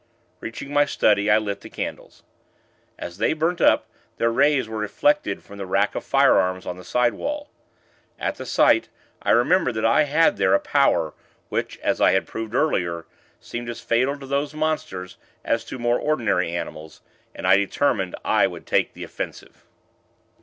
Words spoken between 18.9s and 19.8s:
the offensive.